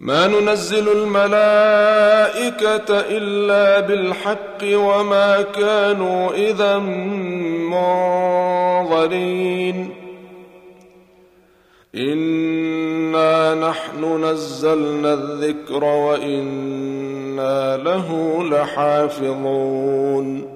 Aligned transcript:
ما 0.00 0.26
ننزل 0.26 0.88
الملائكة 0.88 2.84
إلا 2.90 3.80
بالحق 3.80 4.62
وما 4.62 5.42
كانوا 5.42 6.32
إذا 6.32 6.78
منظرين. 8.88 9.90
إنا 11.94 13.54
نحن 13.54 14.24
نزلنا 14.24 15.14
الذكر 15.14 15.84
وإنا 15.84 17.76
له 17.76 18.38
لحافظون. 18.50 20.55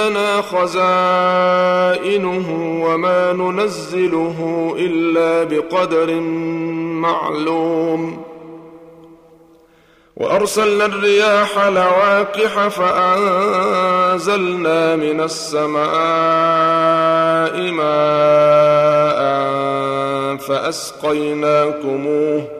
عندنا 0.00 0.42
خزائنه 0.42 1.98
وما 2.84 3.32
ننزله 3.32 4.74
إلا 4.78 5.44
بقدر 5.44 6.20
معلوم. 7.00 8.22
وأرسلنا 10.16 10.84
الرياح 10.84 11.58
لواقح 11.58 12.68
فأنزلنا 12.68 14.56
من 14.96 15.20
السماء 15.20 15.80
ماء 17.72 19.20
فأسقيناكموه. 20.36 22.59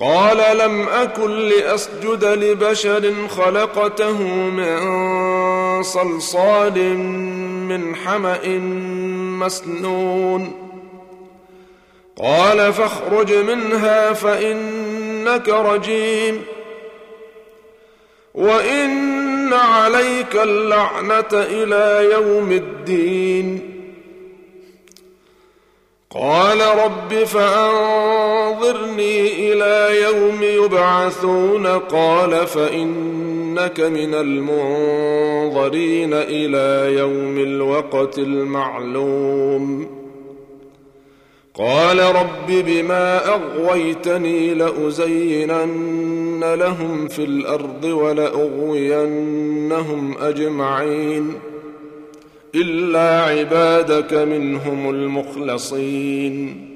قال 0.00 0.58
لم 0.58 0.88
أكن 0.88 1.30
لأسجد 1.30 2.24
لبشر 2.24 3.14
خلقته 3.28 4.22
من 4.22 4.78
صلصال 5.82 6.98
من 7.68 7.96
حمأ 7.96 8.48
مسنون. 9.38 10.52
قال 12.22 12.72
فاخرج 12.72 13.32
منها 13.32 14.12
فإنك 14.12 15.48
رجيم. 15.48 16.42
وإن 18.34 19.52
عليك 19.52 20.36
اللعنة 20.36 21.28
إلى 21.32 22.12
يوم 22.12 22.52
الدين. 22.52 23.77
قال 26.14 26.58
رب 26.84 27.24
فأنظرني 27.24 29.52
إلى 29.52 30.02
يوم 30.02 30.64
يبعثون. 30.64 31.66
قال 31.66 32.46
فإنك 32.46 33.80
من 33.80 34.14
المنظرين 34.14 36.14
إلى 36.14 36.98
يوم 36.98 37.38
الوقت 37.38 38.18
المعلوم. 38.18 39.86
قال 41.54 41.98
رب 41.98 42.46
بما 42.48 43.34
أغويتني 43.34 44.54
لأزينن 44.54 46.54
لهم 46.54 47.08
في 47.08 47.24
الأرض 47.24 47.84
ولأغوينهم 47.84 50.18
أجمعين. 50.18 51.47
إلا 52.54 53.22
عبادك 53.22 54.14
منهم 54.14 54.90
المخلصين. 54.90 56.68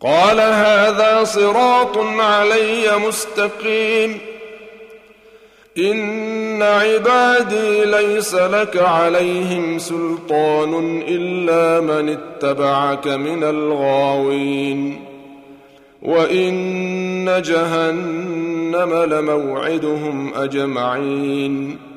قال 0.00 0.40
هذا 0.40 1.24
صراط 1.24 1.98
علي 1.98 2.98
مستقيم. 3.08 4.18
إن 5.78 6.62
عبادي 6.62 7.84
ليس 7.84 8.34
لك 8.34 8.76
عليهم 8.76 9.78
سلطان 9.78 11.02
إلا 11.08 11.80
من 11.80 12.08
اتبعك 12.08 13.06
من 13.06 13.44
الغاوين. 13.44 15.04
وإن 16.02 17.42
جهنم 17.42 18.94
لموعدهم 18.94 20.34
أجمعين. 20.34 21.89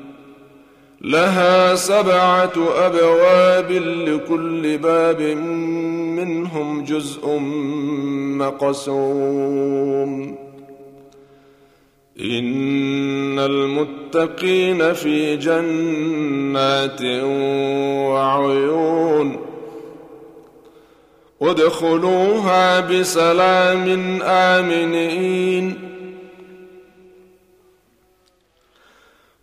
لها 1.04 1.74
سبعة 1.74 2.52
أبواب 2.76 3.72
لكل 3.72 4.78
باب 4.78 5.20
منهم 5.20 6.84
جزء 6.84 7.38
مقسوم. 8.38 10.36
إن 12.20 13.38
المتقين 13.38 14.92
في 14.92 15.36
جنات 15.36 17.02
وعيون. 18.10 19.36
ادخلوها 21.42 22.80
بسلام 22.80 24.22
آمنين. 24.22 25.93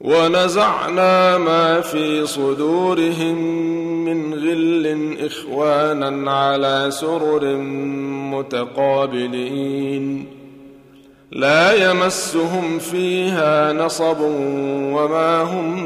ونزعنا 0.03 1.38
ما 1.38 1.81
في 1.81 2.25
صدورهم 2.25 3.36
من 4.06 4.33
غل 4.33 5.18
إخوانا 5.25 6.31
على 6.31 6.92
سرر 6.92 7.56
متقابلين. 8.33 10.27
لا 11.31 11.92
يمسهم 11.92 12.80
فيها 12.80 13.74
نصب 13.74 14.18
وما 14.19 15.42
هم 15.42 15.80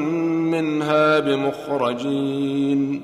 منها 0.52 1.20
بمخرجين. 1.20 3.02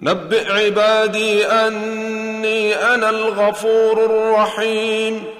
نبئ 0.00 0.52
عبادي 0.52 1.46
أني 1.46 2.74
أنا 2.74 3.10
الغفور 3.10 4.04
الرحيم. 4.04 5.39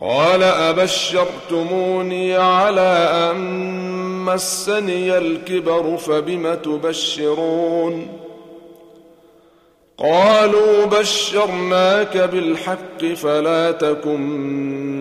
قال 0.00 0.42
أبشرتموني 0.42 2.36
على 2.36 3.08
أن 3.30 3.36
مسني 4.24 5.18
الكبر 5.18 5.96
فبم 5.96 6.54
تبشرون 6.54 8.08
قالوا 9.98 10.86
بشرناك 10.86 12.16
بالحق 12.16 13.04
فلا 13.14 13.72
تكن 13.72 14.20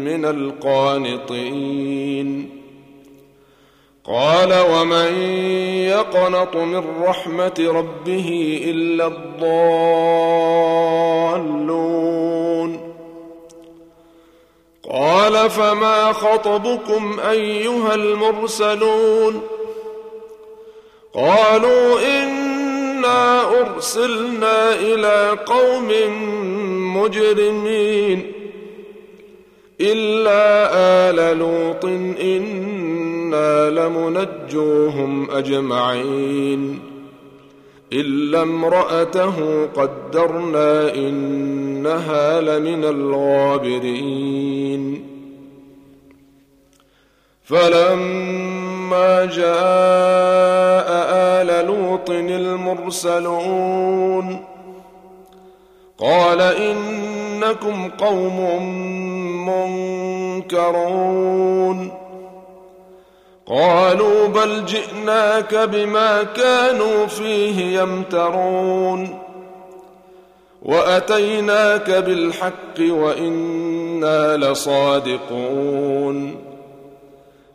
من 0.06 0.25
القانطين 0.25 1.75
قال 4.04 4.54
ومن 4.54 5.22
يقنط 5.90 6.56
من 6.56 6.84
رحمة 7.04 7.54
ربه 7.60 8.60
إلا 8.66 9.08
الضالون 9.08 10.56
قال 14.96 15.50
فما 15.50 16.14
خطبكم 16.14 17.20
أيها 17.30 17.96
المرسلون 17.96 19.42
قالوا 21.14 22.00
إنا 22.22 23.42
أرسلنا 23.62 24.74
إلى 24.74 25.38
قوم 25.46 25.88
مجرمين 26.98 28.32
إلا 29.82 30.70
آل 31.10 31.38
لوط 31.38 31.86
إنا 32.22 33.70
لمنجوهم 33.70 35.32
أجمعين 35.32 36.80
إلا 37.94 38.42
امرأته 38.42 39.66
قدرنا 39.75 40.94
إنها 41.86 42.42
لمن 42.42 42.84
الغابرين. 42.84 44.36
فلما 47.44 49.25
جاء 49.25 50.88
آل 51.42 51.65
لوط 51.65 52.10
المرسلون 52.10 53.65
قال 56.00 56.42
إنكم 56.42 57.89
قوم 57.89 58.63
منكرون. 60.39 61.92
قالوا 63.48 64.27
بل 64.27 64.65
جئناك 64.65 65.56
بما 65.56 66.24
كانوا 66.24 67.06
فيه 67.06 67.80
يمترون. 67.80 69.25
وأتيناك 70.65 71.91
بالحق 71.91 72.79
وإنا 72.79 74.38
لصادقون. 74.38 76.36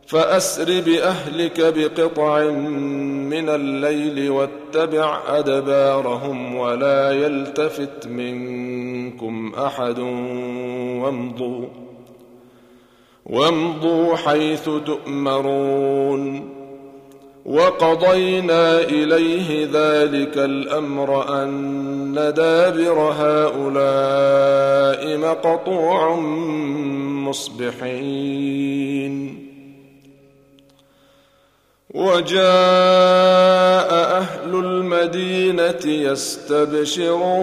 فأسر 0.07 0.81
بأهلك 0.81 1.61
بقطع 1.61 2.43
من 3.29 3.49
الليل 3.49 4.29
واتبع 4.29 5.19
أدبارهم 5.27 6.55
ولا 6.55 7.11
يلتفت 7.11 8.07
منكم 8.07 9.51
أحد 9.57 9.99
وامضوا 11.03 11.65
وامضوا 13.25 14.15
حيث 14.15 14.69
تؤمرون. 14.85 16.60
وقضينا 17.45 18.79
إليه 18.79 19.65
ذلك 19.65 20.37
الأمر 20.37 21.43
أن 21.43 22.13
دابر 22.13 23.13
هؤلاء 23.19 25.17
مقطوع 25.17 26.15
مصبحين. 27.27 29.11
وجاء 31.89 32.41
أهل 33.93 34.55
المدينة 34.55 35.85
يستبشرون. 35.85 37.41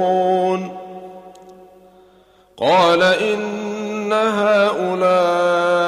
قال 2.57 3.03
إن 3.03 4.13
هؤلاء 4.13 5.88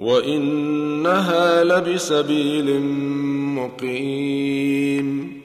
وإنها 0.00 1.64
لبسبيل 1.64 2.80
مقيم. 3.54 5.40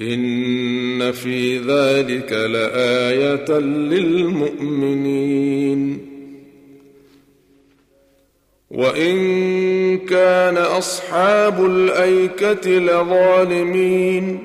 إن 0.00 1.12
في 1.12 1.58
ذلك 1.58 2.32
لآية 2.32 3.58
للمؤمنين. 3.58 5.34
وإن 8.70 9.98
كان 9.98 10.56
أصحاب 10.56 11.66
الأيكة 11.66 12.70
لظالمين. 12.70 14.38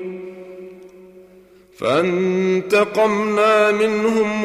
فانتقمنا 1.76 3.70
منهم 3.72 4.44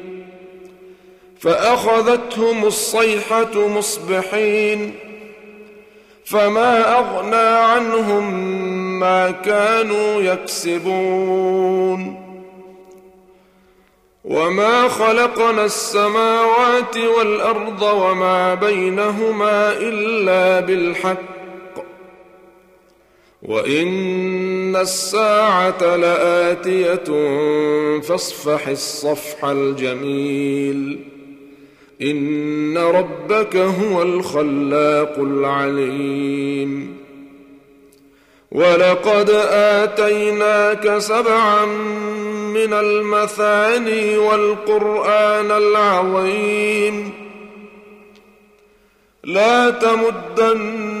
فأخذتهم 1.41 2.65
الصيحة 2.65 3.67
مصبحين 3.67 4.93
فما 6.25 6.99
أغنى 6.99 7.35
عنهم 7.35 8.33
ما 8.99 9.31
كانوا 9.31 10.21
يكسبون 10.21 12.21
وما 14.25 14.87
خلقنا 14.87 15.65
السماوات 15.65 16.97
والأرض 16.97 17.81
وما 17.81 18.53
بينهما 18.53 19.71
إلا 19.71 20.59
بالحق 20.59 21.31
وإن 23.41 24.75
الساعة 24.75 25.95
لآتية 25.95 27.03
فاصفح 27.99 28.67
الصفح 28.67 29.45
الجميل 29.45 31.10
ان 32.01 32.77
ربك 32.77 33.55
هو 33.55 34.01
الخلاق 34.01 35.19
العليم 35.19 36.97
ولقد 38.51 39.29
اتيناك 39.49 40.97
سبعا 40.97 41.65
من 42.53 42.73
المثاني 42.73 44.17
والقران 44.17 45.51
العظيم 45.51 47.13
لا 49.23 49.69
تمدن 49.69 51.00